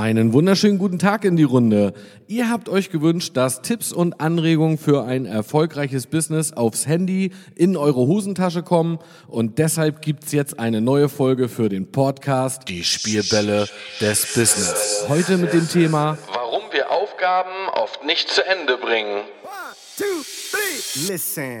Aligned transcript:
Einen 0.00 0.32
wunderschönen 0.32 0.78
guten 0.78 0.98
Tag 0.98 1.26
in 1.26 1.36
die 1.36 1.42
Runde. 1.42 1.92
Ihr 2.26 2.48
habt 2.48 2.70
euch 2.70 2.88
gewünscht, 2.88 3.36
dass 3.36 3.60
Tipps 3.60 3.92
und 3.92 4.18
Anregungen 4.18 4.78
für 4.78 5.04
ein 5.04 5.26
erfolgreiches 5.26 6.06
Business 6.06 6.54
aufs 6.54 6.86
Handy 6.86 7.32
in 7.54 7.76
eure 7.76 8.06
Hosentasche 8.06 8.62
kommen 8.62 8.98
und 9.28 9.58
deshalb 9.58 10.00
gibt's 10.00 10.32
jetzt 10.32 10.58
eine 10.58 10.80
neue 10.80 11.10
Folge 11.10 11.50
für 11.50 11.68
den 11.68 11.92
Podcast 11.92 12.66
Die 12.68 12.82
Spielbälle 12.82 13.68
des 14.00 14.32
Business. 14.34 15.04
Heute 15.06 15.36
mit 15.36 15.52
dem 15.52 15.68
Thema 15.68 16.16
Warum 16.32 16.62
wir 16.72 16.90
Aufgaben 16.90 17.68
oft 17.74 18.02
nicht 18.06 18.30
zu 18.30 18.42
Ende 18.46 18.78
bringen. 18.78 19.16
One, 19.16 19.76
two, 19.98 20.04
three. 20.50 21.12
Listen. 21.12 21.60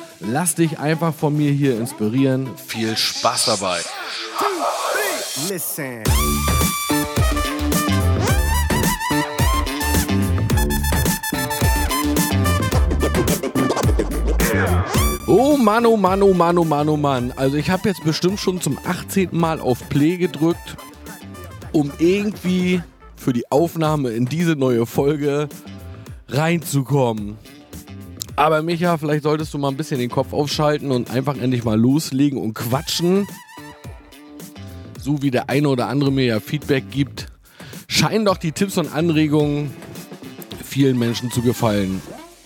Lass 0.23 0.55
dich 0.55 0.79
einfach 0.79 1.13
von 1.13 1.35
mir 1.35 1.51
hier 1.51 1.77
inspirieren. 1.77 2.49
Viel 2.55 2.95
Spaß 2.95 3.45
dabei. 3.45 3.79
Listen. 5.49 6.03
Oh 15.27 15.57
Mann, 15.57 15.85
oh 15.85 15.97
Mann, 15.97 16.21
oh 16.21 16.33
Mann, 16.33 16.57
oh 16.57 16.63
Mann, 16.63 16.89
oh 16.89 16.97
Mann. 16.97 17.33
Also 17.35 17.57
ich 17.57 17.69
habe 17.69 17.89
jetzt 17.89 18.03
bestimmt 18.03 18.39
schon 18.39 18.61
zum 18.61 18.77
18. 18.85 19.29
Mal 19.31 19.59
auf 19.59 19.87
Play 19.89 20.17
gedrückt, 20.17 20.77
um 21.71 21.91
irgendwie 21.97 22.81
für 23.15 23.33
die 23.33 23.49
Aufnahme 23.49 24.09
in 24.09 24.25
diese 24.25 24.55
neue 24.55 24.85
Folge 24.85 25.49
reinzukommen. 26.27 27.37
Aber 28.41 28.63
Micha, 28.63 28.97
vielleicht 28.97 29.21
solltest 29.21 29.53
du 29.53 29.59
mal 29.59 29.67
ein 29.67 29.77
bisschen 29.77 29.99
den 29.99 30.09
Kopf 30.09 30.33
aufschalten 30.33 30.89
und 30.89 31.11
einfach 31.11 31.37
endlich 31.37 31.63
mal 31.63 31.79
loslegen 31.79 32.41
und 32.41 32.55
quatschen. 32.55 33.27
So 34.99 35.21
wie 35.21 35.29
der 35.29 35.47
eine 35.47 35.69
oder 35.69 35.87
andere 35.89 36.11
mir 36.11 36.25
ja 36.25 36.39
Feedback 36.39 36.85
gibt, 36.89 37.27
scheinen 37.87 38.25
doch 38.25 38.37
die 38.37 38.51
Tipps 38.51 38.79
und 38.79 38.91
Anregungen 38.95 39.71
vielen 40.65 40.97
Menschen 40.97 41.29
zu 41.29 41.43
gefallen. 41.43 42.01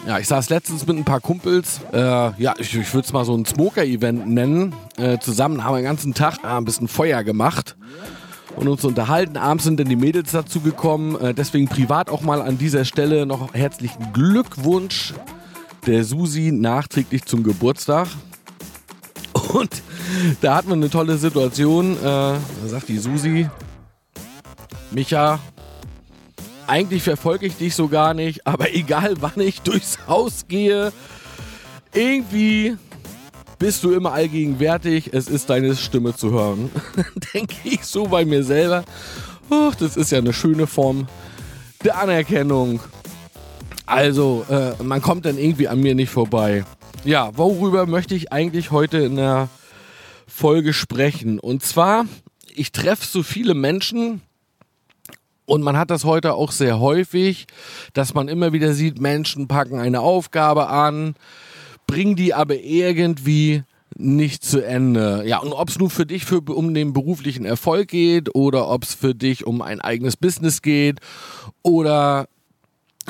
Ja, 0.06 0.20
ich 0.20 0.28
saß 0.28 0.50
letztens 0.50 0.86
mit 0.86 0.98
ein 0.98 1.06
paar 1.06 1.22
Kumpels, 1.22 1.80
äh, 1.94 1.98
ja, 1.98 2.56
ich, 2.58 2.76
ich 2.76 2.94
würde 2.94 3.06
es 3.06 3.14
mal 3.14 3.24
so 3.24 3.34
ein 3.34 3.46
Smoker-Event 3.46 4.28
nennen. 4.28 4.76
Äh, 4.98 5.20
zusammen 5.20 5.64
haben 5.64 5.76
wir 5.76 5.80
den 5.80 5.86
ganzen 5.86 6.14
Tag 6.14 6.40
äh, 6.44 6.48
ein 6.48 6.66
bisschen 6.66 6.90
Feuer 6.90 7.24
gemacht 7.24 7.78
und 8.58 8.68
uns 8.68 8.84
unterhalten. 8.84 9.38
Abends 9.38 9.64
sind 9.64 9.80
dann 9.80 9.88
die 9.88 9.96
Mädels 9.96 10.34
dazu 10.34 10.60
gekommen. 10.60 11.16
Äh, 11.22 11.34
deswegen 11.34 11.70
privat 11.70 12.10
auch 12.10 12.22
mal 12.22 12.42
an 12.42 12.58
dieser 12.58 12.84
Stelle 12.84 13.26
noch 13.26 13.54
herzlichen 13.54 14.12
Glückwunsch 14.12 15.14
der 15.86 16.04
Susi 16.04 16.52
nachträglich 16.52 17.26
zum 17.26 17.44
Geburtstag. 17.44 18.08
Und 19.54 19.82
da 20.42 20.56
hatten 20.56 20.70
wir 20.70 20.76
eine 20.76 20.90
tolle 20.90 21.18
Situation. 21.18 21.98
Äh, 21.98 22.02
da 22.04 22.40
sagt 22.68 22.90
die 22.90 22.98
Susi, 22.98 23.50
Micha, 24.92 25.40
eigentlich 26.68 27.04
verfolge 27.04 27.46
ich 27.46 27.58
dich 27.58 27.76
so 27.76 27.88
gar 27.88 28.14
nicht, 28.14 28.48
aber 28.48 28.74
egal 28.74 29.16
wann 29.20 29.40
ich 29.40 29.62
durchs 29.62 30.00
Haus 30.08 30.48
gehe, 30.48 30.92
irgendwie 31.94 32.78
bist 33.60 33.84
du 33.84 33.92
immer 33.92 34.12
allgegenwärtig, 34.12 35.14
es 35.14 35.28
ist 35.28 35.50
deine 35.50 35.76
Stimme 35.76 36.16
zu 36.16 36.32
hören. 36.32 36.70
Denke 37.34 37.56
ich 37.64 37.86
so 37.86 38.08
bei 38.08 38.26
mir 38.26 38.44
selber. 38.44 38.84
Oh, 39.50 39.72
das 39.78 39.96
ist 39.96 40.12
ja 40.12 40.18
eine 40.18 40.34
schöne 40.34 40.68
Form 40.68 41.08
der 41.84 42.00
Anerkennung. 42.00 42.80
Also, 43.86 44.46
äh, 44.50 44.82
man 44.84 45.02
kommt 45.02 45.26
dann 45.26 45.38
irgendwie 45.38 45.68
an 45.68 45.80
mir 45.80 45.96
nicht 45.96 46.10
vorbei. 46.10 46.66
Ja, 47.04 47.38
worüber 47.38 47.86
möchte 47.86 48.16
ich 48.16 48.32
eigentlich 48.32 48.72
heute 48.72 48.98
in 48.98 49.16
der 49.16 49.50
Folge 50.28 50.74
sprechen? 50.74 51.40
Und 51.40 51.64
zwar, 51.64 52.06
ich 52.56 52.72
treffe 52.72 53.06
so 53.06 53.22
viele 53.22 53.54
Menschen, 53.54 54.22
und 55.46 55.62
man 55.62 55.78
hat 55.78 55.92
das 55.92 56.06
heute 56.06 56.34
auch 56.34 56.52
sehr 56.52 56.80
häufig, 56.80 57.46
dass 57.94 58.14
man 58.14 58.28
immer 58.28 58.52
wieder 58.52 58.74
sieht, 58.74 59.00
Menschen 59.00 59.48
packen 59.48 59.80
eine 59.80 60.02
Aufgabe 60.02 60.70
an, 60.70 61.16
bringen 61.86 62.16
die 62.16 62.34
aber 62.34 62.56
irgendwie 62.56 63.64
nicht 63.96 64.44
zu 64.44 64.66
Ende. 64.66 65.24
Ja, 65.26 65.40
und 65.40 65.54
ob 65.54 65.70
es 65.70 65.78
nun 65.78 65.90
für 65.90 66.06
dich 66.06 66.26
für, 66.26 66.42
um 66.42 66.74
den 66.74 66.94
beruflichen 66.94 67.46
Erfolg 67.46 67.90
geht 67.90 68.34
oder 68.34 68.68
ob 68.70 68.84
es 68.84 68.96
für 68.96 69.14
dich 69.14 69.46
um 69.46 69.62
ein 69.62 69.80
eigenes 69.80 70.18
Business 70.18 70.62
geht 70.62 71.00
oder 71.62 72.28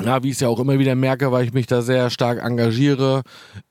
ja, 0.04 0.22
wie 0.22 0.28
ich 0.28 0.34
es 0.34 0.40
ja 0.40 0.48
auch 0.48 0.60
immer 0.60 0.78
wieder 0.78 0.94
merke, 0.94 1.32
weil 1.32 1.44
ich 1.44 1.52
mich 1.52 1.66
da 1.66 1.82
sehr 1.82 2.10
stark 2.10 2.42
engagiere, 2.42 3.22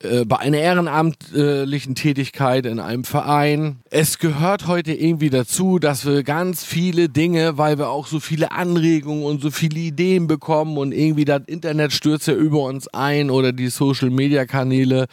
äh, 0.02 0.26
bei 0.26 0.38
einer 0.38 0.58
ehrenamtlichen 0.58 1.96
Tätigkeit 1.96 2.66
in 2.66 2.80
einem 2.80 3.04
Verein. 3.04 3.78
Es 3.90 4.18
gehört 4.18 4.68
heute 4.68 4.94
irgendwie 4.94 5.30
dazu, 5.30 5.80
dass 5.80 6.06
wir 6.06 6.24
ganz 6.24 6.64
viele 6.64 7.10
Dinge, 7.10 7.58
weil 7.58 7.78
wir 7.78 7.90
auch 7.90 8.08
so 8.08 8.20
viele 8.20 8.52
Anregungen 8.52 9.24
und 9.24 9.42
so 9.42 9.52
viele 9.52 9.80
Ideen 9.80 10.28
bekommen 10.28 10.78
und 10.78 10.92
irgendwie 10.92 11.26
das 11.26 11.44
Internet 11.46 11.94
stürzt 11.94 12.28
ja 12.28 12.34
über 12.34 12.64
uns 12.64 12.88
ein 12.88 13.30
oder 13.30 13.52
die 13.52 13.68
Social-Media-Kanäle, 13.68 15.06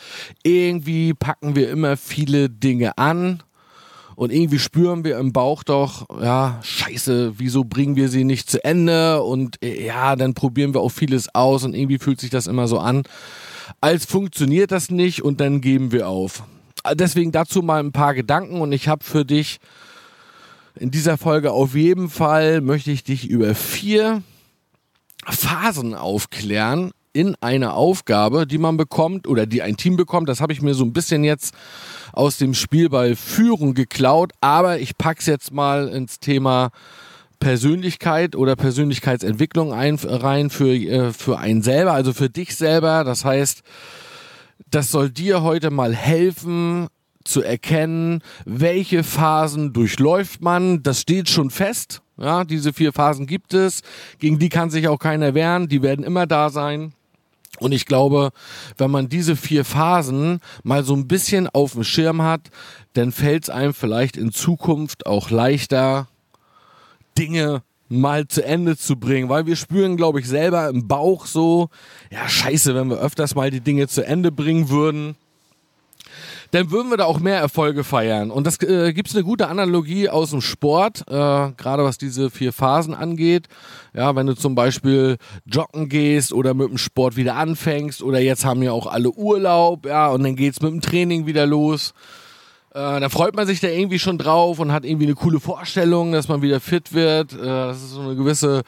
irgendwie 0.42 1.14
packen 1.14 1.54
wir 1.56 1.70
immer 1.70 1.96
viele 1.96 2.48
Dinge 2.48 2.96
an 2.98 3.42
und 4.16 4.32
irgendwie 4.32 4.58
spüren 4.58 5.04
wir 5.04 5.18
im 5.18 5.32
Bauch 5.32 5.62
doch, 5.62 6.06
ja, 6.20 6.60
scheiße, 6.62 7.34
wieso 7.38 7.64
bringen 7.64 7.96
wir 7.96 8.08
sie 8.08 8.24
nicht 8.24 8.50
zu 8.50 8.64
Ende? 8.64 9.22
Und 9.22 9.62
äh, 9.62 9.86
ja, 9.86 10.16
dann 10.16 10.34
probieren 10.34 10.74
wir 10.74 10.80
auch 10.80 10.90
vieles 10.90 11.34
aus 11.34 11.64
und 11.64 11.74
irgendwie 11.74 11.98
fühlt 11.98 12.20
sich 12.20 12.30
das 12.30 12.46
immer 12.46 12.68
so 12.68 12.78
an, 12.78 13.02
als 13.80 14.04
funktioniert 14.04 14.72
das 14.72 14.90
nicht 14.90 15.22
und 15.22 15.40
dann 15.40 15.60
geben 15.60 15.92
wir 15.92 16.08
auf. 16.08 16.44
Deswegen 16.94 17.32
dazu 17.32 17.62
mal 17.62 17.80
ein 17.80 17.92
paar 17.92 18.14
Gedanken 18.14 18.60
und 18.60 18.72
ich 18.72 18.88
habe 18.88 19.04
für 19.04 19.24
dich 19.24 19.58
in 20.74 20.90
dieser 20.90 21.18
Folge 21.18 21.52
auf 21.52 21.74
jeden 21.74 22.08
Fall 22.08 22.60
möchte 22.60 22.90
ich 22.90 23.04
dich 23.04 23.28
über 23.28 23.54
vier 23.54 24.22
Phasen 25.24 25.94
aufklären 25.94 26.92
in 27.12 27.36
einer 27.40 27.74
Aufgabe, 27.74 28.46
die 28.46 28.58
man 28.58 28.76
bekommt 28.76 29.28
oder 29.28 29.46
die 29.46 29.62
ein 29.62 29.76
Team 29.76 29.96
bekommt. 29.96 30.28
Das 30.28 30.40
habe 30.40 30.52
ich 30.52 30.62
mir 30.62 30.74
so 30.74 30.84
ein 30.84 30.92
bisschen 30.92 31.24
jetzt 31.24 31.54
aus 32.12 32.38
dem 32.38 32.54
Spielball 32.54 33.16
Führung 33.16 33.74
geklaut, 33.74 34.32
aber 34.40 34.78
ich 34.78 34.96
pack's 34.96 35.26
jetzt 35.26 35.52
mal 35.52 35.88
ins 35.88 36.20
Thema 36.20 36.70
Persönlichkeit 37.38 38.36
oder 38.36 38.54
Persönlichkeitsentwicklung 38.54 39.72
ein, 39.72 39.96
rein 39.96 40.48
für, 40.48 40.74
äh, 40.74 41.12
für 41.12 41.38
einen 41.38 41.62
selber, 41.62 41.92
also 41.92 42.12
für 42.12 42.30
dich 42.30 42.56
selber. 42.56 43.04
Das 43.04 43.24
heißt, 43.24 43.62
das 44.70 44.90
soll 44.90 45.10
dir 45.10 45.42
heute 45.42 45.70
mal 45.70 45.94
helfen, 45.94 46.88
zu 47.24 47.42
erkennen, 47.42 48.22
welche 48.44 49.04
Phasen 49.04 49.72
durchläuft 49.72 50.40
man. 50.42 50.82
Das 50.82 51.00
steht 51.00 51.28
schon 51.28 51.50
fest. 51.50 52.02
Ja, 52.16 52.44
diese 52.44 52.72
vier 52.72 52.92
Phasen 52.92 53.26
gibt 53.26 53.54
es. 53.54 53.82
Gegen 54.18 54.38
die 54.38 54.48
kann 54.48 54.70
sich 54.70 54.88
auch 54.88 54.98
keiner 54.98 55.34
wehren. 55.34 55.68
Die 55.68 55.82
werden 55.82 56.04
immer 56.04 56.26
da 56.26 56.50
sein. 56.50 56.92
Und 57.58 57.72
ich 57.72 57.86
glaube, 57.86 58.30
wenn 58.78 58.90
man 58.90 59.08
diese 59.08 59.36
vier 59.36 59.64
Phasen 59.64 60.40
mal 60.62 60.84
so 60.84 60.94
ein 60.94 61.06
bisschen 61.06 61.48
auf 61.48 61.72
dem 61.72 61.84
Schirm 61.84 62.22
hat, 62.22 62.50
dann 62.94 63.12
fällt 63.12 63.44
es 63.44 63.50
einem 63.50 63.74
vielleicht 63.74 64.16
in 64.16 64.32
Zukunft 64.32 65.06
auch 65.06 65.30
leichter, 65.30 66.08
Dinge 67.16 67.62
mal 67.88 68.26
zu 68.26 68.44
Ende 68.44 68.76
zu 68.76 68.96
bringen, 68.96 69.28
weil 69.28 69.46
wir 69.46 69.54
spüren, 69.54 69.98
glaube 69.98 70.20
ich, 70.20 70.26
selber 70.26 70.68
im 70.68 70.88
Bauch 70.88 71.26
so, 71.26 71.68
ja, 72.10 72.26
scheiße, 72.26 72.74
wenn 72.74 72.88
wir 72.88 72.98
öfters 72.98 73.34
mal 73.34 73.50
die 73.50 73.60
Dinge 73.60 73.86
zu 73.86 74.04
Ende 74.04 74.32
bringen 74.32 74.70
würden, 74.70 75.14
dann 76.52 76.70
würden 76.70 76.90
wir 76.90 76.98
da 76.98 77.06
auch 77.06 77.18
mehr 77.18 77.38
Erfolge 77.38 77.82
feiern. 77.82 78.30
Und 78.30 78.46
das 78.46 78.60
äh, 78.62 78.92
gibt 78.92 79.08
es 79.08 79.14
eine 79.14 79.24
gute 79.24 79.48
Analogie 79.48 80.10
aus 80.10 80.30
dem 80.30 80.42
Sport, 80.42 81.00
äh, 81.08 81.12
gerade 81.12 81.82
was 81.82 81.96
diese 81.96 82.30
vier 82.30 82.52
Phasen 82.52 82.94
angeht. 82.94 83.48
Ja, 83.94 84.14
wenn 84.14 84.26
du 84.26 84.34
zum 84.34 84.54
Beispiel 84.54 85.16
joggen 85.46 85.88
gehst 85.88 86.32
oder 86.32 86.52
mit 86.52 86.68
dem 86.68 86.76
Sport 86.76 87.16
wieder 87.16 87.36
anfängst 87.36 88.02
oder 88.02 88.20
jetzt 88.20 88.44
haben 88.44 88.62
ja 88.62 88.72
auch 88.72 88.86
alle 88.86 89.10
Urlaub, 89.10 89.86
ja, 89.86 90.10
und 90.10 90.24
dann 90.24 90.36
geht's 90.36 90.60
mit 90.60 90.70
dem 90.70 90.82
Training 90.82 91.24
wieder 91.24 91.46
los. 91.46 91.94
Äh, 92.74 93.00
da 93.00 93.08
freut 93.08 93.34
man 93.34 93.46
sich 93.46 93.60
da 93.60 93.68
irgendwie 93.68 93.98
schon 93.98 94.18
drauf 94.18 94.58
und 94.58 94.72
hat 94.72 94.84
irgendwie 94.84 95.06
eine 95.06 95.14
coole 95.14 95.40
Vorstellung, 95.40 96.12
dass 96.12 96.28
man 96.28 96.42
wieder 96.42 96.60
fit 96.60 96.92
wird. 96.92 97.32
Äh, 97.32 97.46
das 97.46 97.78
ist 97.78 97.90
so 97.92 98.02
eine 98.02 98.14
gewisse 98.14 98.60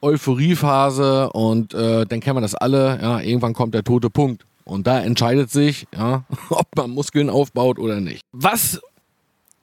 Euphoriephase 0.00 1.30
und 1.30 1.74
äh, 1.74 2.06
dann 2.06 2.20
kennen 2.20 2.36
wir 2.36 2.40
das 2.40 2.54
alle. 2.54 3.00
Ja, 3.02 3.20
irgendwann 3.20 3.52
kommt 3.52 3.74
der 3.74 3.82
tote 3.82 4.10
Punkt. 4.10 4.44
Und 4.64 4.86
da 4.86 5.00
entscheidet 5.00 5.50
sich, 5.50 5.86
ja, 5.94 6.24
ob 6.50 6.66
man 6.76 6.90
Muskeln 6.90 7.30
aufbaut 7.30 7.78
oder 7.78 8.00
nicht. 8.00 8.22
Was 8.32 8.80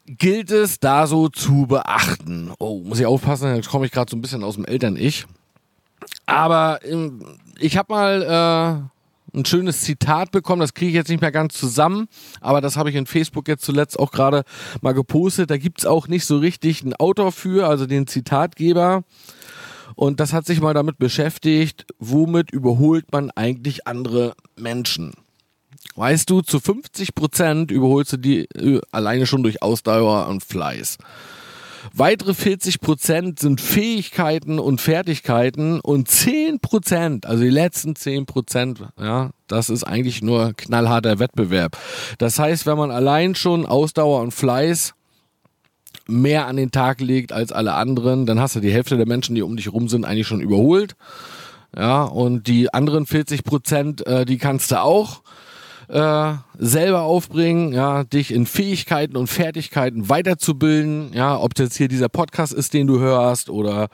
gilt 0.06 0.52
es 0.52 0.80
da 0.80 1.08
so 1.08 1.30
zu 1.30 1.68
beachten? 1.68 2.52
Oh, 2.60 2.82
muss 2.84 3.00
ich 3.00 3.06
aufpassen, 3.06 3.56
jetzt 3.56 3.70
komme 3.70 3.86
ich 3.86 3.92
gerade 3.92 4.10
so 4.10 4.18
ein 4.18 4.22
bisschen 4.22 4.44
aus 4.44 4.56
dem 4.56 4.66
Eltern-Ich. 4.66 5.26
Aber 6.26 6.80
ähm, 6.84 7.38
ich 7.60 7.78
habe 7.78 7.94
mal 7.94 8.90
äh, 9.34 9.38
ein 9.38 9.46
schönes 9.46 9.82
Zitat 9.82 10.32
bekommen, 10.32 10.62
das 10.62 10.74
kriege 10.74 10.90
ich 10.90 10.96
jetzt 10.96 11.10
nicht 11.10 11.22
mehr 11.22 11.32
ganz 11.32 11.54
zusammen, 11.56 12.08
aber 12.42 12.62
das 12.62 12.78
habe 12.78 12.90
ich 12.90 12.96
in 12.96 13.06
Facebook 13.06 13.48
jetzt 13.48 13.64
zuletzt 13.64 14.00
auch 14.00 14.12
gerade 14.12 14.44
mal 14.82 14.94
gepostet. 14.94 15.50
Da 15.52 15.58
gibt 15.58 15.80
es 15.80 15.86
auch 15.86 16.08
nicht 16.08 16.26
so 16.26 16.38
richtig 16.38 16.82
einen 16.82 16.94
Autor 16.94 17.32
für, 17.32 17.68
also 17.68 17.86
den 17.86 18.08
Zitatgeber. 18.08 19.04
Und 19.96 20.20
das 20.20 20.34
hat 20.34 20.46
sich 20.46 20.62
mal 20.62 20.74
damit 20.74 20.98
beschäftigt, 20.98 21.86
womit 22.00 22.52
überholt 22.52 23.12
man 23.12 23.32
eigentlich 23.32 23.88
andere 23.88 24.34
Menschen. 24.56 25.14
Weißt 25.96 26.30
du, 26.30 26.42
zu 26.42 26.60
50 26.60 27.16
Prozent 27.16 27.72
überholst 27.72 28.14
du 28.14 28.18
die 28.18 28.46
äh, 28.56 28.82
alleine 28.92 29.26
schon 29.26 29.44
durch 29.44 29.62
Ausdauer 29.62 30.28
und 30.28 30.44
Fleiß. 30.44 30.98
Weitere 31.94 32.34
40 32.34 32.82
Prozent 32.82 33.40
sind 33.40 33.62
Fähigkeiten 33.62 34.60
und 34.60 34.82
Fertigkeiten 34.82 35.80
und 35.80 36.08
10 36.08 36.60
Prozent, 36.60 37.26
also 37.26 37.44
die 37.44 37.50
letzten 37.50 37.96
10 37.96 38.26
Prozent, 38.26 38.82
ja, 39.00 39.32
das 39.48 39.70
ist 39.70 39.84
eigentlich 39.84 40.22
nur 40.22 40.54
knallharter 40.56 41.20
Wettbewerb. 41.20 41.78
Das 42.18 42.38
heißt, 42.38 42.66
wenn 42.66 42.78
man 42.78 42.92
allein 42.92 43.36
schon 43.36 43.66
Ausdauer 43.66 44.22
und 44.22 44.32
Fleiß 44.32 44.94
mehr 46.10 46.48
an 46.48 46.58
den 46.58 46.72
Tag 46.72 47.02
legt 47.02 47.32
als 47.32 47.52
alle 47.52 47.74
anderen, 47.74 48.26
dann 48.26 48.40
hast 48.40 48.56
du 48.56 48.60
die 48.60 48.72
Hälfte 48.72 48.98
der 48.98 49.08
Menschen, 49.08 49.36
die 49.36 49.42
um 49.42 49.56
dich 49.56 49.72
rum 49.72 49.88
sind, 49.88 50.06
eigentlich 50.06 50.28
schon 50.28 50.42
überholt. 50.42 50.96
Ja, 51.78 52.04
und 52.04 52.48
die 52.48 52.74
anderen 52.74 53.06
40 53.06 53.44
Prozent, 53.44 54.06
äh, 54.08 54.26
die 54.26 54.38
kannst 54.38 54.72
du 54.72 54.82
auch 54.82 55.22
äh, 55.88 56.34
selber 56.58 57.02
aufbringen, 57.02 57.74
ja, 57.74 58.04
dich 58.04 58.32
in 58.32 58.46
Fähigkeiten 58.46 59.18
und 59.18 59.28
Fertigkeiten 59.28 60.10
weiterzubilden, 60.10 61.12
ja, 61.14 61.38
ob 61.38 61.54
das 61.56 61.76
hier 61.76 61.88
dieser 61.88 62.10
Podcast 62.10 62.54
ist, 62.54 62.74
den 62.74 62.88
du 62.88 63.00
hörst 63.00 63.50
oder 63.50 63.90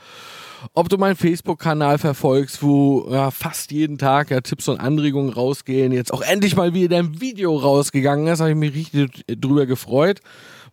ob 0.73 0.89
du 0.89 0.97
meinen 0.97 1.15
Facebook-Kanal 1.15 1.97
verfolgst, 1.97 2.63
wo 2.63 3.07
ja, 3.09 3.31
fast 3.31 3.71
jeden 3.71 3.97
Tag 3.97 4.31
ja, 4.31 4.41
Tipps 4.41 4.67
und 4.67 4.79
Anregungen 4.79 5.31
rausgehen. 5.31 5.91
Jetzt 5.91 6.13
auch 6.13 6.21
endlich 6.21 6.55
mal 6.55 6.73
wieder 6.73 6.97
ein 6.97 7.21
Video 7.21 7.55
rausgegangen 7.55 8.27
ist, 8.27 8.39
habe 8.39 8.51
ich 8.51 8.55
mich 8.55 8.73
richtig 8.73 9.25
drüber 9.27 9.65
gefreut. 9.65 10.21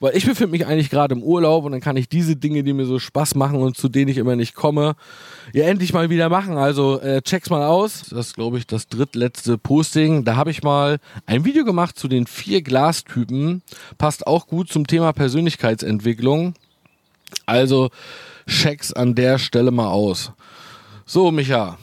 Weil 0.03 0.17
ich 0.17 0.27
befinde 0.27 0.51
mich 0.51 0.67
eigentlich 0.67 0.91
gerade 0.91 1.15
im 1.15 1.23
Urlaub 1.23 1.65
und 1.65 1.71
dann 1.71 1.81
kann 1.81 1.97
ich 1.97 2.09
diese 2.09 2.35
Dinge, 2.35 2.65
die 2.65 2.73
mir 2.73 2.87
so 2.87 2.99
Spaß 2.99 3.37
machen 3.37 3.61
und 3.63 3.77
zu 3.77 3.89
denen 3.89 4.11
ich 4.11 4.17
immer 4.17 4.35
nicht 4.35 4.57
komme, 4.57 4.97
ja 5.53 5.63
endlich 5.67 5.93
mal 5.93 6.11
wieder 6.11 6.29
machen. 6.29 6.57
Also 6.57 6.99
äh, 7.01 7.23
check's 7.23 7.51
mal 7.51 7.65
aus. 7.65 8.07
Das 8.11 8.27
ist, 8.27 8.35
glaube 8.35 8.59
ich, 8.59 8.67
das 8.67 8.89
drittletzte 8.89 9.59
Posting. 9.59 10.25
Da 10.25 10.35
habe 10.35 10.51
ich 10.51 10.65
mal 10.65 10.99
ein 11.27 11.45
Video 11.45 11.65
gemacht 11.65 11.97
zu 11.97 12.09
den 12.09 12.27
vier 12.27 12.63
Glastypen. 12.63 13.63
Passt 13.97 14.27
auch 14.27 14.49
gut 14.49 14.71
zum 14.71 14.89
Thema 14.89 15.13
Persönlichkeitsentwicklung. 15.13 16.55
Also 17.47 17.91
check's 18.47 18.93
an 18.93 19.15
der 19.15 19.39
Stelle 19.39 19.71
mal 19.71 19.89
aus. 19.89 20.33
So, 21.07 21.31
Micha, 21.31 21.79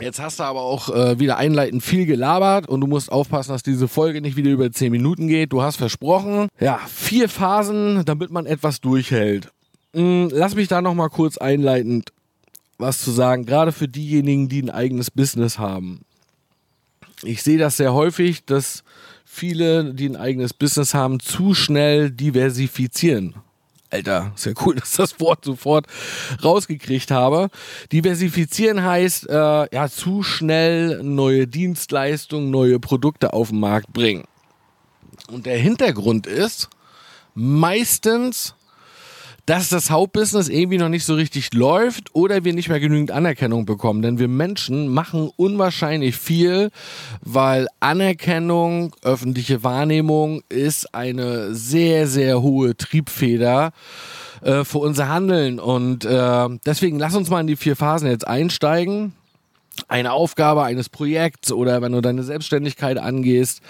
Jetzt 0.00 0.20
hast 0.20 0.40
du 0.40 0.44
aber 0.44 0.62
auch 0.62 0.88
äh, 0.88 1.18
wieder 1.18 1.36
einleitend 1.36 1.82
viel 1.82 2.06
gelabert 2.06 2.66
und 2.66 2.80
du 2.80 2.86
musst 2.86 3.12
aufpassen, 3.12 3.52
dass 3.52 3.62
diese 3.62 3.88
Folge 3.88 4.22
nicht 4.22 4.36
wieder 4.36 4.50
über 4.50 4.72
10 4.72 4.90
Minuten 4.90 5.28
geht. 5.28 5.52
Du 5.52 5.62
hast 5.62 5.76
versprochen, 5.76 6.48
ja, 6.58 6.80
vier 6.88 7.28
Phasen, 7.28 8.02
damit 8.06 8.30
man 8.30 8.46
etwas 8.46 8.80
durchhält. 8.80 9.52
Hm, 9.92 10.30
lass 10.32 10.54
mich 10.54 10.68
da 10.68 10.80
nochmal 10.80 11.10
kurz 11.10 11.36
einleitend 11.36 12.10
was 12.82 13.00
zu 13.00 13.10
sagen, 13.10 13.46
gerade 13.46 13.72
für 13.72 13.88
diejenigen, 13.88 14.48
die 14.48 14.62
ein 14.62 14.70
eigenes 14.70 15.10
Business 15.10 15.58
haben. 15.58 16.02
Ich 17.22 17.42
sehe 17.42 17.58
das 17.58 17.76
sehr 17.76 17.94
häufig, 17.94 18.44
dass 18.44 18.82
viele, 19.24 19.94
die 19.94 20.08
ein 20.08 20.16
eigenes 20.16 20.52
Business 20.52 20.92
haben, 20.92 21.20
zu 21.20 21.54
schnell 21.54 22.10
diversifizieren. 22.10 23.36
Alter, 23.92 24.32
ist 24.34 24.46
ja 24.46 24.52
cool, 24.64 24.74
dass 24.76 24.92
das 24.92 25.20
Wort 25.20 25.44
sofort 25.44 25.86
rausgekriegt 26.42 27.10
habe. 27.10 27.50
Diversifizieren 27.92 28.82
heißt, 28.82 29.28
äh, 29.28 29.74
ja, 29.74 29.88
zu 29.88 30.22
schnell 30.22 31.02
neue 31.02 31.46
Dienstleistungen, 31.46 32.50
neue 32.50 32.80
Produkte 32.80 33.32
auf 33.32 33.50
den 33.50 33.60
Markt 33.60 33.92
bringen. 33.92 34.24
Und 35.30 35.46
der 35.46 35.58
Hintergrund 35.58 36.26
ist 36.26 36.70
meistens, 37.34 38.54
dass 39.46 39.68
das 39.68 39.90
Hauptbusiness 39.90 40.48
irgendwie 40.48 40.78
noch 40.78 40.88
nicht 40.88 41.04
so 41.04 41.14
richtig 41.14 41.52
läuft 41.52 42.14
oder 42.14 42.44
wir 42.44 42.52
nicht 42.52 42.68
mehr 42.68 42.80
genügend 42.80 43.10
Anerkennung 43.10 43.64
bekommen. 43.66 44.02
Denn 44.02 44.18
wir 44.18 44.28
Menschen 44.28 44.88
machen 44.88 45.30
unwahrscheinlich 45.36 46.16
viel, 46.16 46.70
weil 47.20 47.66
Anerkennung, 47.80 48.94
öffentliche 49.02 49.64
Wahrnehmung 49.64 50.42
ist 50.48 50.94
eine 50.94 51.54
sehr, 51.54 52.06
sehr 52.06 52.42
hohe 52.42 52.76
Triebfeder 52.76 53.72
äh, 54.42 54.64
für 54.64 54.78
unser 54.78 55.08
Handeln. 55.08 55.58
Und 55.58 56.04
äh, 56.04 56.48
deswegen 56.64 56.98
lass 56.98 57.16
uns 57.16 57.28
mal 57.28 57.40
in 57.40 57.48
die 57.48 57.56
vier 57.56 57.74
Phasen 57.74 58.08
jetzt 58.08 58.26
einsteigen 58.26 59.12
eine 59.88 60.12
Aufgabe 60.12 60.62
eines 60.62 60.88
Projekts 60.88 61.50
oder 61.52 61.82
wenn 61.82 61.92
du 61.92 62.00
deine 62.00 62.22
Selbstständigkeit 62.22 62.98
angehst. 62.98 63.60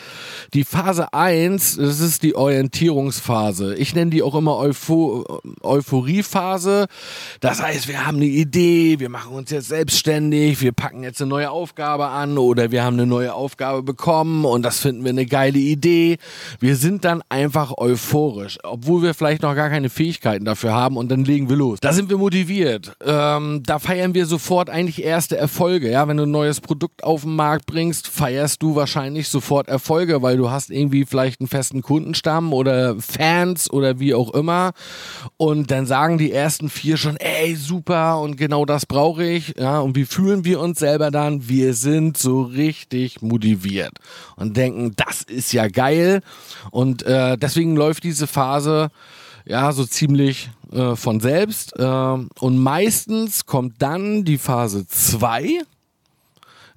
Die 0.52 0.64
Phase 0.64 1.12
1, 1.12 1.76
das 1.76 2.00
ist 2.00 2.22
die 2.22 2.34
Orientierungsphase. 2.34 3.74
Ich 3.76 3.94
nenne 3.94 4.10
die 4.10 4.22
auch 4.22 4.34
immer 4.34 4.58
Eupho 4.58 5.40
Euphoriephase. 5.62 6.86
Das 7.40 7.62
heißt, 7.62 7.88
wir 7.88 8.06
haben 8.06 8.16
eine 8.16 8.26
Idee, 8.26 8.98
wir 8.98 9.08
machen 9.08 9.32
uns 9.32 9.50
jetzt 9.50 9.68
selbstständig, 9.68 10.60
wir 10.60 10.72
packen 10.72 11.02
jetzt 11.02 11.20
eine 11.20 11.28
neue 11.28 11.50
Aufgabe 11.50 12.08
an 12.08 12.36
oder 12.38 12.70
wir 12.70 12.84
haben 12.84 12.94
eine 12.94 13.06
neue 13.06 13.34
Aufgabe 13.34 13.82
bekommen 13.82 14.44
und 14.44 14.62
das 14.62 14.80
finden 14.80 15.04
wir 15.04 15.10
eine 15.10 15.26
geile 15.26 15.58
Idee. 15.58 16.18
Wir 16.58 16.76
sind 16.76 17.04
dann 17.04 17.22
einfach 17.28 17.76
euphorisch, 17.78 18.58
obwohl 18.62 19.02
wir 19.02 19.14
vielleicht 19.14 19.42
noch 19.42 19.54
gar 19.54 19.70
keine 19.70 19.88
Fähigkeiten 19.88 20.44
dafür 20.44 20.72
haben 20.72 20.96
und 20.96 21.10
dann 21.10 21.24
legen 21.24 21.48
wir 21.48 21.56
los. 21.56 21.78
Da 21.80 21.92
sind 21.92 22.10
wir 22.10 22.18
motiviert. 22.18 22.96
Ähm, 23.04 23.62
da 23.64 23.78
feiern 23.78 24.14
wir 24.14 24.26
sofort 24.26 24.68
eigentlich 24.68 25.02
erste 25.02 25.36
Erfolge. 25.36 25.91
Ja, 25.92 26.08
wenn 26.08 26.16
du 26.16 26.22
ein 26.22 26.30
neues 26.30 26.62
Produkt 26.62 27.04
auf 27.04 27.20
den 27.20 27.36
Markt 27.36 27.66
bringst, 27.66 28.08
feierst 28.08 28.62
du 28.62 28.74
wahrscheinlich 28.74 29.28
sofort 29.28 29.68
Erfolge, 29.68 30.22
weil 30.22 30.38
du 30.38 30.50
hast 30.50 30.70
irgendwie 30.70 31.04
vielleicht 31.04 31.42
einen 31.42 31.48
festen 31.48 31.82
Kundenstamm 31.82 32.54
oder 32.54 32.96
Fans 32.98 33.70
oder 33.70 34.00
wie 34.00 34.14
auch 34.14 34.32
immer. 34.32 34.72
Und 35.36 35.70
dann 35.70 35.84
sagen 35.84 36.16
die 36.16 36.32
ersten 36.32 36.70
vier 36.70 36.96
schon, 36.96 37.18
ey, 37.18 37.56
super 37.56 38.20
und 38.20 38.38
genau 38.38 38.64
das 38.64 38.86
brauche 38.86 39.22
ich. 39.22 39.54
Ja, 39.58 39.80
und 39.80 39.94
wie 39.94 40.06
fühlen 40.06 40.46
wir 40.46 40.60
uns 40.60 40.78
selber 40.78 41.10
dann? 41.10 41.46
Wir 41.46 41.74
sind 41.74 42.16
so 42.16 42.40
richtig 42.40 43.20
motiviert 43.20 43.92
und 44.36 44.56
denken, 44.56 44.94
das 44.96 45.20
ist 45.20 45.52
ja 45.52 45.68
geil. 45.68 46.22
Und 46.70 47.02
äh, 47.02 47.36
deswegen 47.36 47.76
läuft 47.76 48.04
diese 48.04 48.26
Phase 48.26 48.88
ja, 49.44 49.72
so 49.72 49.84
ziemlich 49.84 50.48
äh, 50.72 50.96
von 50.96 51.20
selbst. 51.20 51.78
Äh, 51.78 51.84
und 51.84 52.58
meistens 52.58 53.44
kommt 53.44 53.82
dann 53.82 54.24
die 54.24 54.38
Phase 54.38 54.86
2. 54.86 55.60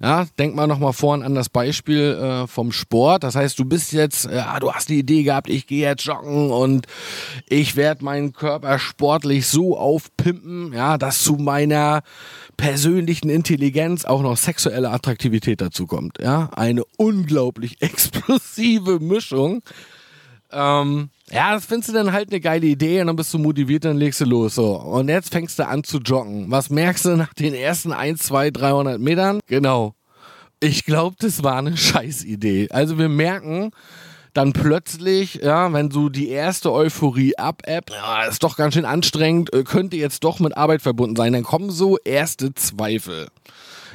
Ja, 0.00 0.26
denk 0.38 0.54
mal 0.54 0.66
nochmal 0.66 0.92
vorhin 0.92 1.24
an 1.24 1.34
das 1.34 1.48
Beispiel 1.48 2.12
äh, 2.14 2.46
vom 2.46 2.72
Sport. 2.72 3.24
Das 3.24 3.34
heißt, 3.34 3.58
du 3.58 3.64
bist 3.64 3.92
jetzt, 3.92 4.26
ja, 4.26 4.58
du 4.60 4.72
hast 4.72 4.88
die 4.88 4.98
Idee 4.98 5.22
gehabt, 5.22 5.48
ich 5.48 5.66
gehe 5.66 5.88
jetzt 5.88 6.04
joggen 6.04 6.50
und 6.50 6.86
ich 7.48 7.76
werde 7.76 8.04
meinen 8.04 8.32
Körper 8.32 8.78
sportlich 8.78 9.46
so 9.46 9.78
aufpimpen, 9.78 10.72
ja, 10.74 10.98
dass 10.98 11.22
zu 11.22 11.34
meiner 11.34 12.02
persönlichen 12.56 13.30
Intelligenz 13.30 14.04
auch 14.04 14.22
noch 14.22 14.36
sexuelle 14.36 14.90
Attraktivität 14.90 15.60
dazu 15.60 15.86
kommt. 15.86 16.18
Ja, 16.20 16.50
eine 16.54 16.84
unglaublich 16.96 17.76
explosive 17.80 19.00
Mischung. 19.00 19.62
Ähm, 20.52 21.10
ja, 21.30 21.54
das 21.54 21.66
findest 21.66 21.88
du 21.88 21.92
dann 21.92 22.12
halt 22.12 22.30
eine 22.30 22.40
geile 22.40 22.66
Idee 22.66 23.00
und 23.00 23.08
dann 23.08 23.16
bist 23.16 23.34
du 23.34 23.38
motiviert, 23.38 23.84
dann 23.84 23.96
legst 23.96 24.20
du 24.20 24.24
los. 24.24 24.54
So. 24.54 24.76
Und 24.76 25.08
jetzt 25.08 25.32
fängst 25.32 25.58
du 25.58 25.66
an 25.66 25.82
zu 25.82 25.98
joggen. 25.98 26.50
Was 26.50 26.70
merkst 26.70 27.04
du 27.06 27.16
nach 27.16 27.34
den 27.34 27.54
ersten 27.54 27.92
1, 27.92 28.22
2, 28.22 28.50
300 28.50 29.00
Metern? 29.00 29.40
Genau. 29.46 29.94
Ich 30.60 30.84
glaube, 30.84 31.16
das 31.18 31.42
war 31.42 31.58
eine 31.58 31.76
Scheißidee. 31.76 32.68
Also 32.70 32.98
wir 32.98 33.08
merken 33.08 33.72
dann 34.34 34.52
plötzlich, 34.52 35.36
ja, 35.36 35.72
wenn 35.72 35.90
so 35.90 36.10
die 36.10 36.28
erste 36.28 36.70
Euphorie 36.70 37.36
ab-App, 37.36 37.90
ja, 37.90 38.24
ist 38.24 38.42
doch 38.42 38.56
ganz 38.56 38.74
schön 38.74 38.84
anstrengend, 38.84 39.52
äh, 39.52 39.64
könnte 39.64 39.96
jetzt 39.96 40.24
doch 40.24 40.40
mit 40.40 40.56
Arbeit 40.56 40.82
verbunden 40.82 41.16
sein. 41.16 41.32
Dann 41.32 41.42
kommen 41.42 41.70
so 41.70 41.96
erste 41.98 42.54
Zweifel. 42.54 43.28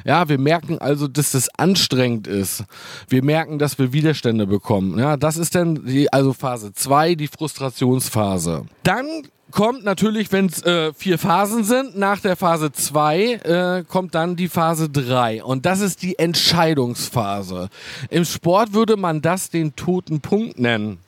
Ja, 0.04 0.28
wir 0.28 0.38
merken 0.38 0.78
also, 0.78 1.08
dass 1.08 1.32
das 1.32 1.48
anstrengend 1.58 2.26
ist. 2.26 2.64
Wir 3.08 3.22
merken, 3.22 3.58
dass 3.58 3.78
wir 3.78 3.92
Widerstände 3.92 4.46
bekommen. 4.46 4.98
Ja, 4.98 5.16
das 5.16 5.36
ist 5.36 5.54
dann 5.54 5.86
die, 5.86 6.12
also 6.12 6.32
Phase 6.32 6.72
2, 6.72 7.14
die 7.14 7.28
Frustrationsphase. 7.28 8.66
Dann 8.82 9.06
kommt 9.52 9.84
natürlich, 9.84 10.32
wenn 10.32 10.46
es 10.46 10.62
äh, 10.64 10.92
vier 10.94 11.18
Phasen 11.18 11.62
sind, 11.62 11.96
nach 11.96 12.20
der 12.20 12.36
Phase 12.36 12.72
2 12.72 13.22
äh, 13.22 13.84
kommt 13.86 14.14
dann 14.14 14.34
die 14.34 14.48
Phase 14.48 14.88
3 14.88 15.44
und 15.44 15.66
das 15.66 15.80
ist 15.80 16.02
die 16.02 16.18
Entscheidungsphase. 16.18 17.68
Im 18.10 18.24
Sport 18.24 18.72
würde 18.72 18.96
man 18.96 19.20
das 19.22 19.50
den 19.50 19.76
toten 19.76 20.20
Punkt 20.20 20.58
nennen. 20.58 20.98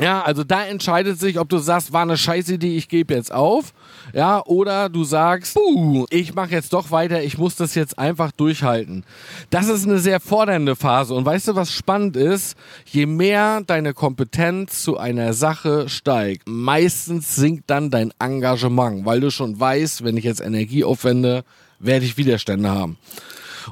Ja, 0.00 0.22
also 0.22 0.42
da 0.42 0.64
entscheidet 0.64 1.20
sich, 1.20 1.38
ob 1.38 1.48
du 1.48 1.58
sagst, 1.58 1.92
war 1.92 2.02
eine 2.02 2.16
scheiße 2.16 2.54
Idee, 2.54 2.76
ich 2.76 2.88
gebe 2.88 3.14
jetzt 3.14 3.32
auf. 3.32 3.72
Ja, 4.12 4.44
oder 4.44 4.88
du 4.88 5.04
sagst, 5.04 5.54
puh, 5.54 6.06
ich 6.10 6.34
mache 6.34 6.50
jetzt 6.50 6.72
doch 6.72 6.90
weiter, 6.90 7.22
ich 7.22 7.38
muss 7.38 7.54
das 7.54 7.76
jetzt 7.76 7.96
einfach 7.96 8.32
durchhalten. 8.32 9.04
Das 9.50 9.68
ist 9.68 9.86
eine 9.86 10.00
sehr 10.00 10.18
fordernde 10.18 10.74
Phase. 10.74 11.14
Und 11.14 11.24
weißt 11.24 11.48
du, 11.48 11.54
was 11.54 11.72
spannend 11.72 12.16
ist? 12.16 12.56
Je 12.86 13.06
mehr 13.06 13.62
deine 13.64 13.94
Kompetenz 13.94 14.82
zu 14.82 14.98
einer 14.98 15.32
Sache 15.32 15.88
steigt, 15.88 16.48
meistens 16.48 17.36
sinkt 17.36 17.70
dann 17.70 17.90
dein 17.90 18.12
Engagement, 18.18 19.06
weil 19.06 19.20
du 19.20 19.30
schon 19.30 19.58
weißt, 19.58 20.02
wenn 20.02 20.16
ich 20.16 20.24
jetzt 20.24 20.40
Energie 20.40 20.82
aufwende, 20.82 21.44
werde 21.78 22.04
ich 22.04 22.16
Widerstände 22.16 22.70
haben. 22.70 22.98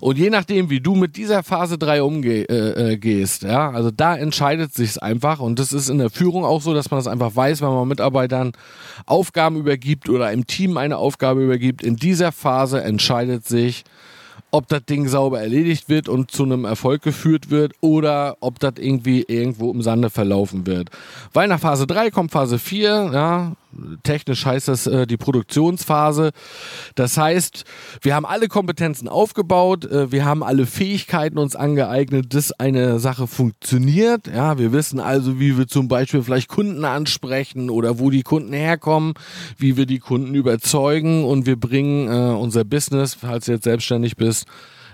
Und 0.00 0.18
je 0.18 0.30
nachdem, 0.30 0.70
wie 0.70 0.80
du 0.80 0.94
mit 0.94 1.16
dieser 1.16 1.42
Phase 1.42 1.78
3 1.78 2.02
umgehst, 2.02 2.50
äh, 2.50 2.94
äh, 2.94 3.52
ja, 3.52 3.70
also 3.70 3.90
da 3.90 4.16
entscheidet 4.16 4.74
sich's 4.74 4.98
einfach. 4.98 5.40
Und 5.40 5.58
das 5.58 5.72
ist 5.72 5.88
in 5.88 5.98
der 5.98 6.10
Führung 6.10 6.44
auch 6.44 6.62
so, 6.62 6.74
dass 6.74 6.90
man 6.90 6.98
das 6.98 7.06
einfach 7.06 7.34
weiß, 7.34 7.60
wenn 7.62 7.68
man 7.68 7.88
Mitarbeitern 7.88 8.52
Aufgaben 9.06 9.56
übergibt 9.56 10.08
oder 10.08 10.32
im 10.32 10.46
Team 10.46 10.76
eine 10.76 10.98
Aufgabe 10.98 11.42
übergibt. 11.42 11.82
In 11.82 11.96
dieser 11.96 12.32
Phase 12.32 12.82
entscheidet 12.82 13.46
sich, 13.46 13.84
ob 14.52 14.68
das 14.68 14.84
Ding 14.84 15.08
sauber 15.08 15.40
erledigt 15.40 15.88
wird 15.88 16.08
und 16.08 16.30
zu 16.30 16.44
einem 16.44 16.64
Erfolg 16.64 17.02
geführt 17.02 17.50
wird 17.50 17.72
oder 17.80 18.36
ob 18.40 18.60
das 18.60 18.74
irgendwie 18.78 19.24
irgendwo 19.26 19.72
im 19.72 19.82
Sande 19.82 20.10
verlaufen 20.10 20.66
wird. 20.66 20.90
Weil 21.32 21.48
nach 21.48 21.58
Phase 21.58 21.86
3 21.86 22.10
kommt 22.10 22.32
Phase 22.32 22.58
4, 22.58 23.10
ja, 23.12 23.52
technisch 24.02 24.44
heißt 24.46 24.68
das 24.68 24.86
äh, 24.86 25.06
die 25.06 25.16
Produktionsphase. 25.16 26.32
Das 26.94 27.16
heißt, 27.16 27.64
wir 28.00 28.14
haben 28.14 28.26
alle 28.26 28.48
Kompetenzen 28.48 29.08
aufgebaut, 29.08 29.84
äh, 29.84 30.12
wir 30.12 30.24
haben 30.24 30.42
alle 30.42 30.66
Fähigkeiten 30.66 31.38
uns 31.38 31.56
angeeignet, 31.56 32.34
dass 32.34 32.52
eine 32.52 32.98
Sache 32.98 33.26
funktioniert. 33.26 34.26
Ja, 34.26 34.58
wir 34.58 34.72
wissen 34.72 35.00
also, 35.00 35.40
wie 35.40 35.56
wir 35.56 35.66
zum 35.66 35.88
Beispiel 35.88 36.22
vielleicht 36.22 36.48
Kunden 36.48 36.84
ansprechen 36.84 37.70
oder 37.70 37.98
wo 37.98 38.10
die 38.10 38.22
Kunden 38.22 38.52
herkommen, 38.52 39.14
wie 39.56 39.76
wir 39.76 39.86
die 39.86 39.98
Kunden 39.98 40.34
überzeugen 40.34 41.24
und 41.24 41.46
wir 41.46 41.56
bringen 41.56 42.08
äh, 42.08 42.34
unser 42.34 42.64
Business, 42.64 43.14
falls 43.14 43.46
du 43.46 43.52
jetzt 43.52 43.64
selbstständig 43.64 44.16
bist, 44.16 44.46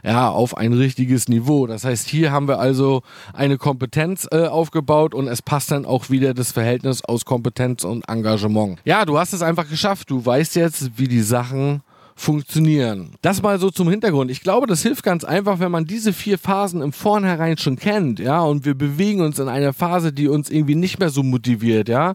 ja, 0.03 0.31
auf 0.31 0.57
ein 0.57 0.73
richtiges 0.73 1.29
Niveau. 1.29 1.67
Das 1.67 1.85
heißt, 1.85 2.09
hier 2.09 2.33
haben 2.33 2.49
wir 2.49 2.59
also 2.59 3.03
eine 3.33 3.59
Kompetenz 3.59 4.27
äh, 4.31 4.47
aufgebaut 4.47 5.15
und 5.15 5.29
es 5.29 5.43
passt 5.43 5.71
dann 5.71 5.85
auch 5.85 6.11
wieder 6.11 6.35
das 6.35 6.53
Verhältnis 6.53 7.05
aus 7.05 7.25
Kompetenz 7.25 7.85
und 7.85 8.09
Engagement. 8.09 8.79
Ja, 8.85 9.05
du 9.05 9.19
hast 9.19 9.33
es 9.33 9.43
einfach 9.43 9.69
geschafft. 9.69 10.11
Du 10.11 10.25
weißt 10.25 10.57
jetzt, 10.57 10.99
wie 10.99 11.09
die 11.09 11.23
Sachen 11.23 11.83
funktionieren. 12.19 13.13
Das 13.23 13.43
mal 13.43 13.61
so 13.61 13.71
zum 13.71 13.89
Hintergrund. 13.89 14.29
Ich 14.31 14.41
glaube, 14.41 14.67
das 14.67 14.83
hilft 14.83 15.05
ganz 15.05 15.23
einfach, 15.23 15.61
wenn 15.61 15.71
man 15.71 15.85
diese 15.85 16.13
vier 16.13 16.37
Phasen 16.37 16.83
im 16.83 16.93
Vornherein 16.93 17.57
schon 17.57 17.77
kennt, 17.77 18.19
ja, 18.19 18.41
und 18.41 18.65
wir 18.65 18.75
bewegen 18.75 19.21
uns 19.21 19.39
in 19.39 19.49
einer 19.49 19.73
Phase, 19.73 20.13
die 20.13 20.27
uns 20.27 20.51
irgendwie 20.51 20.75
nicht 20.75 20.99
mehr 20.99 21.11
so 21.11 21.23
motiviert, 21.23 21.89
ja. 21.89 22.15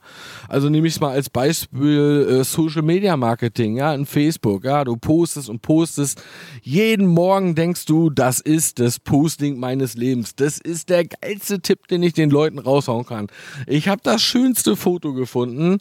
Also 0.50 0.70
nehme 0.70 0.88
ich 0.88 0.96
es 0.96 1.00
mal 1.00 1.12
als 1.12 1.30
Beispiel 1.30 2.28
äh, 2.30 2.44
Social 2.44 2.82
Media 2.82 3.16
Marketing, 3.16 3.78
ja, 3.78 3.94
in 3.94 4.06
Facebook, 4.06 4.66
ja, 4.66 4.84
du 4.84 4.98
postest 4.98 5.48
und 5.48 5.62
postest. 5.62 6.22
Jeden 6.62 7.08
Morgen 7.08 7.56
denkst 7.56 7.86
du, 7.86 8.10
das 8.10 8.42
ist 8.42 8.80
das 8.80 9.00
Posting 9.00 9.58
meines 9.58 9.96
Lebens. 9.96 10.36
Das 10.36 10.58
ist 10.58 10.90
der 10.90 11.06
geilste 11.06 11.62
Tipp, 11.62 11.88
den 11.88 12.04
ich 12.04 12.12
den 12.12 12.30
Leuten 12.30 12.60
raushauen 12.60 13.06
kann. 13.06 13.28
Ich 13.68 13.88
habe 13.88 14.02
das 14.04 14.22
schönste 14.22 14.76
Foto 14.76 15.14
gefunden 15.14 15.78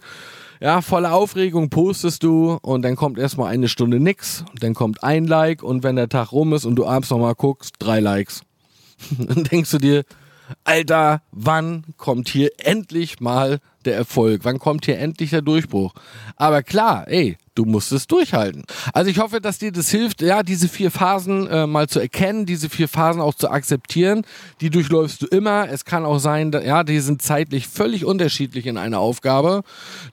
ja, 0.63 0.81
voller 0.81 1.13
Aufregung 1.13 1.71
postest 1.71 2.23
du 2.23 2.57
und 2.63 2.83
dann 2.83 2.95
kommt 2.95 3.19
erstmal 3.19 3.53
eine 3.53 3.67
Stunde 3.67 3.99
nix, 3.99 4.45
dann 4.61 4.75
kommt 4.75 5.03
ein 5.03 5.27
Like 5.27 5.65
und 5.65 5.83
wenn 5.83 5.97
der 5.97 6.09
Tag 6.09 6.31
rum 6.31 6.53
ist 6.53 6.65
und 6.65 6.77
du 6.77 6.87
abends 6.87 7.11
nochmal 7.11 7.35
guckst, 7.35 7.75
drei 7.81 7.99
Likes. 7.99 8.43
dann 9.19 9.43
denkst 9.43 9.73
du 9.73 9.79
dir, 9.79 10.05
Alter, 10.63 11.23
wann 11.33 11.83
kommt 11.97 12.29
hier 12.29 12.53
endlich 12.59 13.19
mal 13.19 13.59
der 13.87 13.97
Erfolg? 13.97 14.41
Wann 14.45 14.59
kommt 14.59 14.85
hier 14.85 14.99
endlich 14.99 15.31
der 15.31 15.43
Durchbruch? 15.43 15.93
Aber 16.37 16.63
klar, 16.63 17.07
ey, 17.09 17.37
du 17.55 17.65
musst 17.65 17.93
es 17.93 18.07
durchhalten. 18.07 18.65
Also 18.95 19.11
ich 19.11 19.19
hoffe, 19.19 19.41
dass 19.41 19.59
dir 19.59 19.73
das 19.73 19.91
hilft, 19.91 20.23
ja, 20.23 20.43
diese 20.43 20.69
vier 20.69 20.91
Phasen 20.91 21.47
äh, 21.49 21.67
mal 21.67 21.87
zu 21.89 22.01
erkennen, 22.01 22.47
diese 22.47 22.71
vier 22.71 22.89
Phasen 22.89 23.21
auch 23.21 23.35
zu 23.35 23.51
akzeptieren. 23.51 24.25
Die 24.61 24.71
durchläufst 24.71 25.23
du 25.23 25.27
immer. 25.27 25.69
Es 25.69 25.85
kann 25.85 26.05
auch 26.05 26.19
sein, 26.19 26.51
dass, 26.51 26.65
ja, 26.65 26.83
die 26.83 27.01
sind 27.01 27.21
zeitlich 27.21 27.69
völlig 27.69 28.05
unterschiedlich 28.05 28.67
in 28.67 28.79
einer 28.79 28.99
Aufgabe. 28.99 29.63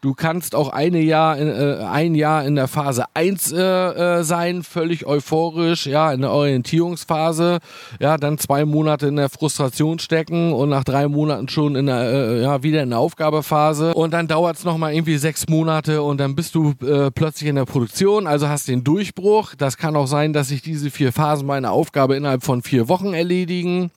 Du 0.01 0.13
kannst 0.13 0.53
auch 0.53 0.69
eine 0.69 0.99
Jahr, 0.99 1.39
äh, 1.39 1.83
ein 1.85 2.15
Jahr 2.15 2.43
in 2.45 2.55
der 2.55 2.67
Phase 2.67 3.05
1 3.13 3.53
äh, 3.53 3.59
äh, 3.59 4.23
sein, 4.23 4.63
völlig 4.63 5.05
euphorisch, 5.05 5.85
ja, 5.85 6.11
in 6.11 6.21
der 6.21 6.31
Orientierungsphase, 6.31 7.59
ja, 7.99 8.17
dann 8.17 8.37
zwei 8.37 8.65
Monate 8.65 9.07
in 9.07 9.15
der 9.15 9.29
Frustration 9.29 9.99
stecken 9.99 10.51
und 10.51 10.69
nach 10.69 10.83
drei 10.83 11.07
Monaten 11.07 11.47
schon 11.47 11.75
in 11.77 11.85
der, 11.85 12.01
äh, 12.01 12.41
ja, 12.41 12.63
wieder 12.63 12.83
in 12.83 12.89
der 12.89 12.99
Aufgabephase 12.99 13.58
und 13.93 14.11
dann 14.11 14.27
dauert 14.27 14.57
es 14.57 14.65
nochmal 14.65 14.93
irgendwie 14.93 15.17
sechs 15.17 15.47
Monate 15.47 16.01
und 16.03 16.19
dann 16.19 16.35
bist 16.35 16.53
du 16.53 16.73
äh, 16.81 17.09
plötzlich 17.11 17.29
plötzlich 17.29 17.49
in 17.49 17.55
der 17.57 17.65
Produktion, 17.65 18.25
also 18.25 18.47
hast 18.47 18.67
den 18.67 18.83
Durchbruch. 18.83 19.53
Das 19.55 19.77
kann 19.77 19.95
auch 19.95 20.07
sein, 20.07 20.33
dass 20.33 20.47
sich 20.47 20.63
diese 20.63 20.89
vier 20.89 21.13
Phasen 21.13 21.45
meiner 21.45 21.71
Aufgabe 21.71 22.15
innerhalb 22.15 22.43
von 22.43 22.63
vier 22.63 22.89
Wochen 22.89 23.13
erledigen. 23.13 23.91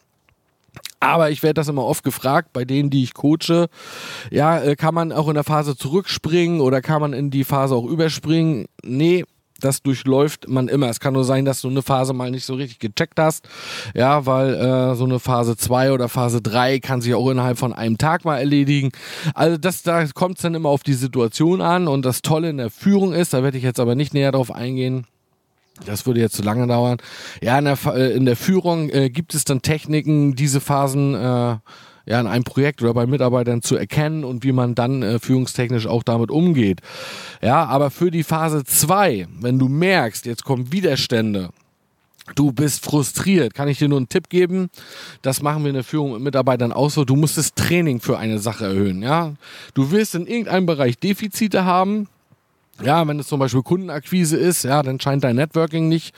Aber 1.01 1.31
ich 1.31 1.43
werde 1.43 1.55
das 1.55 1.69
immer 1.69 1.85
oft 1.85 2.05
gefragt, 2.05 2.53
bei 2.53 2.67
denen, 2.67 2.91
die 2.91 3.03
ich 3.03 3.15
coache. 3.15 3.69
Ja, 4.31 4.61
äh, 4.61 4.77
kann 4.77 4.95
man 4.95 5.13
auch 5.13 5.29
in 5.29 5.35
der 5.35 5.45
Phase 5.45 5.77
zurückspringen 5.77 6.61
oder 6.61 6.83
kann 6.83 7.01
man 7.01 7.15
in 7.15 7.31
die 7.31 7.45
Phase 7.45 7.75
auch 7.75 7.87
überspringen? 7.87 8.67
Nee, 8.85 9.25
das 9.65 9.83
durchläuft 9.83 10.49
man 10.49 10.69
immer. 10.69 10.89
Es 10.89 11.01
kann 11.01 11.15
nur 11.15 11.25
sein, 11.25 11.45
dass 11.45 11.61
du 11.61 11.69
eine 11.69 11.83
Phase 11.83 12.13
mal 12.13 12.31
nicht 12.31 12.45
so 12.45 12.55
richtig 12.55 12.79
gecheckt 12.79 13.19
hast. 13.19 13.49
Ja, 13.95 14.27
weil 14.27 14.55
äh, 14.55 14.95
so 14.95 15.05
eine 15.05 15.19
Phase 15.19 15.57
2 15.57 15.93
oder 15.93 16.09
Phase 16.09 16.43
3 16.43 16.81
kann 16.81 17.01
sich 17.01 17.15
auch 17.15 17.29
innerhalb 17.31 17.59
von 17.59 17.73
einem 17.73 17.99
Tag 17.99 18.25
mal 18.25 18.39
erledigen. 18.39 18.91
Also 19.35 19.57
das, 19.57 19.83
da 19.83 20.05
kommt 20.07 20.37
es 20.37 20.43
dann 20.43 20.55
immer 20.55 20.69
auf 20.69 20.83
die 20.83 20.95
Situation 20.95 21.61
an 21.61 21.89
und 21.89 22.05
das 22.05 22.23
Tolle 22.23 22.51
in 22.51 22.59
der 22.59 22.71
Führung 22.71 23.13
ist, 23.13 23.33
da 23.33 23.43
werde 23.43 23.59
ich 23.59 23.65
jetzt 23.65 23.81
aber 23.81 23.95
nicht 23.95 24.15
näher 24.15 24.33
drauf 24.33 24.51
eingehen, 24.51 25.07
das 25.87 26.07
würde 26.07 26.21
jetzt 26.21 26.37
zu 26.37 26.43
lange 26.43 26.67
dauern. 26.67 26.99
Ja, 27.41 27.59
in 27.59 27.65
der, 27.65 27.79
äh, 27.87 28.15
in 28.15 28.27
der 28.27 28.37
Führung 28.37 28.91
äh, 28.91 29.11
gibt 29.11 29.35
es 29.35 29.45
dann 29.45 29.63
Techniken, 29.63 30.35
diese 30.35 30.61
Phasen 30.61 31.15
äh, 31.15 31.57
ja, 32.07 32.21
in 32.21 32.27
einem 32.27 32.45
Projekt 32.45 32.83
oder 32.83 32.95
bei 32.95 33.07
Mitarbeitern 33.07 33.63
zu 33.63 33.77
erkennen 33.77 34.25
und 34.25 34.45
wie 34.45 34.53
man 34.53 34.75
dann 34.75 35.03
äh, 35.03 35.19
führungstechnisch 35.19 35.87
auch 35.87 36.03
damit 36.03 36.31
umgeht. 36.31 36.81
Ja, 37.41 37.65
aber 37.65 37.91
für 37.91 38.11
die 38.11 38.25
Phase 38.25 38.65
2, 38.65 39.29
wenn 39.41 39.59
du 39.59 39.69
merkst, 39.69 40.27
jetzt 40.27 40.45
kommen 40.45 40.73
Widerstände, 40.73 41.51
du 42.35 42.53
bist 42.53 42.85
frustriert, 42.85 43.55
kann 43.55 43.69
ich 43.69 43.79
dir 43.79 43.89
nur 43.89 43.99
einen 43.99 44.09
Tipp 44.09 44.29
geben. 44.29 44.71
Das 45.23 45.43
machen 45.43 45.63
wir 45.63 45.69
in 45.69 45.75
der 45.75 45.85
Führung 45.85 46.13
mit 46.13 46.23
Mitarbeitern 46.23 46.73
auch 46.73 46.91
so. 46.91 47.05
Du 47.05 47.17
musst 47.17 47.39
das 47.39 47.55
Training 47.55 48.01
für 48.01 48.19
eine 48.19 48.39
Sache 48.39 48.67
erhöhen. 48.67 49.03
Ja, 49.03 49.35
du 49.75 49.91
wirst 49.91 50.15
in 50.15 50.27
irgendeinem 50.27 50.67
Bereich 50.67 50.99
Defizite 50.99 51.65
haben. 51.65 52.09
Ja, 52.83 53.07
wenn 53.07 53.19
es 53.19 53.29
zum 53.29 53.39
Beispiel 53.39 53.63
Kundenakquise 53.63 54.37
ist, 54.37 54.65
ja, 54.65 54.83
dann 54.83 54.99
scheint 54.99 55.23
dein 55.23 55.37
Networking 55.37 55.89
nicht, 55.89 56.15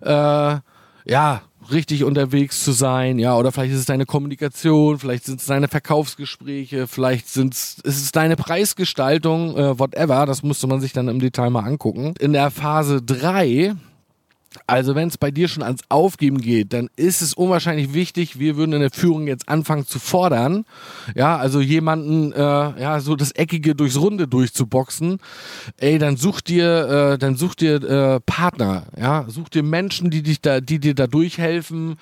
äh, 0.00 0.56
ja, 1.04 1.42
richtig 1.70 2.04
unterwegs 2.04 2.64
zu 2.64 2.72
sein, 2.72 3.18
ja, 3.18 3.36
oder 3.36 3.52
vielleicht 3.52 3.72
ist 3.74 3.80
es 3.80 3.86
deine 3.86 4.06
Kommunikation, 4.06 4.98
vielleicht 4.98 5.24
sind 5.24 5.40
es 5.40 5.46
deine 5.46 5.68
Verkaufsgespräche, 5.68 6.86
vielleicht 6.86 7.28
sind 7.28 7.54
es, 7.54 7.78
ist 7.84 8.02
es 8.02 8.12
deine 8.12 8.36
Preisgestaltung, 8.36 9.56
äh, 9.56 9.78
whatever, 9.78 10.26
das 10.26 10.42
musste 10.42 10.66
man 10.66 10.80
sich 10.80 10.92
dann 10.92 11.08
im 11.08 11.20
Detail 11.20 11.50
mal 11.50 11.64
angucken. 11.64 12.14
In 12.18 12.32
der 12.32 12.50
Phase 12.50 13.02
3 13.02 13.74
also 14.66 14.94
wenn 14.94 15.08
es 15.08 15.18
bei 15.18 15.30
dir 15.30 15.48
schon 15.48 15.62
ans 15.62 15.82
Aufgeben 15.88 16.38
geht, 16.38 16.72
dann 16.72 16.88
ist 16.96 17.22
es 17.22 17.34
unwahrscheinlich 17.34 17.94
wichtig, 17.94 18.38
wir 18.38 18.56
würden 18.56 18.72
in 18.72 18.80
der 18.80 18.90
Führung 18.90 19.26
jetzt 19.26 19.48
anfangen 19.48 19.86
zu 19.86 19.98
fordern, 19.98 20.64
ja, 21.14 21.36
also 21.36 21.60
jemanden, 21.60 22.32
äh, 22.32 22.38
ja, 22.38 23.00
so 23.00 23.16
das 23.16 23.32
Eckige 23.32 23.74
durchs 23.74 23.98
Runde 23.98 24.28
durchzuboxen, 24.28 25.18
ey, 25.78 25.98
dann 25.98 26.16
such 26.16 26.40
dir, 26.40 27.12
äh, 27.14 27.18
dann 27.18 27.36
such 27.36 27.54
dir 27.54 27.82
äh, 27.82 28.20
Partner, 28.20 28.84
ja, 28.98 29.24
such 29.28 29.48
dir 29.48 29.62
Menschen, 29.62 30.10
die 30.10 30.22
dich 30.22 30.40
da, 30.40 30.60
die 30.60 30.78
dir 30.78 30.94
da 30.94 31.06
durchhelfen, 31.06 31.96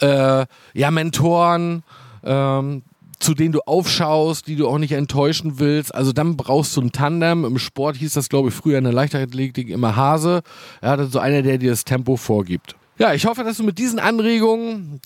äh, 0.00 0.46
ja, 0.74 0.90
Mentoren, 0.90 1.82
ähm, 2.24 2.82
zu 3.18 3.34
denen 3.34 3.52
du 3.52 3.60
aufschaust, 3.60 4.46
die 4.46 4.56
du 4.56 4.68
auch 4.68 4.78
nicht 4.78 4.92
enttäuschen 4.92 5.58
willst. 5.58 5.94
Also 5.94 6.12
dann 6.12 6.36
brauchst 6.36 6.76
du 6.76 6.82
ein 6.82 6.92
Tandem. 6.92 7.44
Im 7.44 7.58
Sport 7.58 7.96
hieß 7.96 8.14
das, 8.14 8.28
glaube 8.28 8.48
ich, 8.48 8.54
früher 8.54 8.78
in 8.78 8.84
der 8.84 8.92
Leichtathletik 8.92 9.68
immer 9.68 9.96
Hase. 9.96 10.42
Ja, 10.82 10.94
ist 10.94 11.12
so 11.12 11.18
einer, 11.18 11.42
der 11.42 11.58
dir 11.58 11.70
das 11.70 11.84
Tempo 11.84 12.16
vorgibt. 12.16 12.76
Ja, 12.98 13.14
ich 13.14 13.26
hoffe, 13.26 13.44
dass 13.44 13.58
du 13.58 13.64
mit 13.64 13.78
diesen 13.78 13.98
Anregungen 13.98 15.00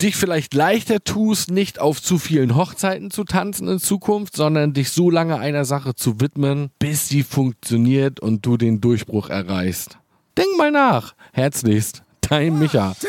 dich 0.00 0.16
vielleicht 0.16 0.54
leichter 0.54 1.02
tust, 1.02 1.50
nicht 1.50 1.80
auf 1.80 2.00
zu 2.00 2.18
vielen 2.18 2.54
Hochzeiten 2.54 3.10
zu 3.10 3.24
tanzen 3.24 3.68
in 3.68 3.80
Zukunft, 3.80 4.36
sondern 4.36 4.72
dich 4.72 4.90
so 4.90 5.10
lange 5.10 5.38
einer 5.38 5.64
Sache 5.64 5.94
zu 5.94 6.20
widmen, 6.20 6.70
bis 6.78 7.08
sie 7.08 7.22
funktioniert 7.22 8.20
und 8.20 8.46
du 8.46 8.56
den 8.56 8.80
Durchbruch 8.80 9.28
erreichst. 9.28 9.98
Denk 10.36 10.56
mal 10.56 10.70
nach. 10.70 11.14
Herzlichst, 11.32 12.02
dein 12.20 12.58
Micha. 12.58 12.88
One, 12.88 12.96
two, 13.00 13.08